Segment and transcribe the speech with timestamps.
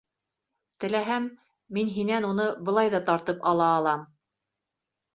[0.85, 1.27] Теләһәм,
[1.79, 4.07] мин һинән уны былай ҙа тартып ала алам!